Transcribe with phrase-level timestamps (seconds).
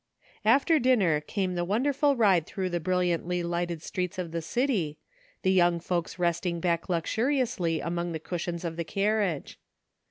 [0.43, 4.97] After dinner came the wonderful ride through the brilliantly lighted streets of the city,
[5.43, 9.59] the young folks resting back luxuriously among the cushions of the carriage.